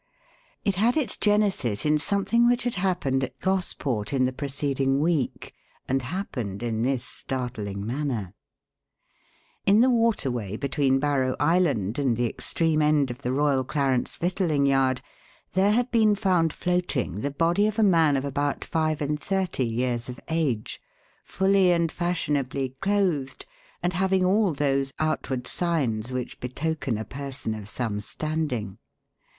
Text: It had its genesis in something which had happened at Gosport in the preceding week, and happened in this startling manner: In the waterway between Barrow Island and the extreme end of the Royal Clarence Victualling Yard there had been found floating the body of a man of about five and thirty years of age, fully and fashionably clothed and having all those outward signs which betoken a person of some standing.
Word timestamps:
It 0.65 0.73
had 0.81 0.97
its 0.97 1.15
genesis 1.15 1.85
in 1.85 1.99
something 1.99 2.47
which 2.47 2.63
had 2.63 2.73
happened 2.73 3.23
at 3.23 3.37
Gosport 3.37 4.11
in 4.13 4.25
the 4.25 4.33
preceding 4.33 4.99
week, 4.99 5.53
and 5.87 6.01
happened 6.01 6.63
in 6.63 6.81
this 6.81 7.05
startling 7.05 7.85
manner: 7.85 8.33
In 9.67 9.81
the 9.81 9.91
waterway 9.91 10.57
between 10.57 10.97
Barrow 10.97 11.35
Island 11.39 11.99
and 11.99 12.17
the 12.17 12.27
extreme 12.27 12.81
end 12.81 13.11
of 13.11 13.19
the 13.19 13.31
Royal 13.31 13.63
Clarence 13.63 14.17
Victualling 14.17 14.65
Yard 14.65 15.01
there 15.53 15.71
had 15.71 15.91
been 15.91 16.15
found 16.15 16.51
floating 16.51 17.21
the 17.21 17.29
body 17.29 17.67
of 17.67 17.77
a 17.77 17.83
man 17.83 18.17
of 18.17 18.25
about 18.25 18.65
five 18.65 19.03
and 19.03 19.21
thirty 19.21 19.67
years 19.67 20.09
of 20.09 20.19
age, 20.29 20.81
fully 21.23 21.71
and 21.71 21.91
fashionably 21.91 22.75
clothed 22.81 23.45
and 23.83 23.93
having 23.93 24.25
all 24.25 24.51
those 24.51 24.93
outward 24.97 25.45
signs 25.45 26.11
which 26.11 26.39
betoken 26.39 26.97
a 26.99 27.05
person 27.05 27.53
of 27.53 27.69
some 27.69 27.99
standing. 27.99 28.79